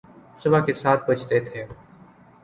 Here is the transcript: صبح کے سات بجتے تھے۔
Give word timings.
صبح 0.39 0.59
کے 0.65 0.73
سات 0.73 0.99
بجتے 1.09 1.39
تھے۔ 1.39 1.65